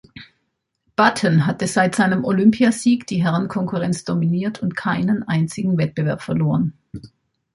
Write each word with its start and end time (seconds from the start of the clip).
Button 0.95 1.45
hatte 1.45 1.67
seit 1.67 1.93
seinem 1.93 2.25
Olympiasieg 2.25 3.05
die 3.05 3.23
Herrenkonkurrenz 3.23 4.03
dominiert 4.03 4.63
und 4.63 4.75
keinen 4.75 5.21
einzigen 5.27 5.77
Wettbewerb 5.77 6.23
verloren. 6.23 6.73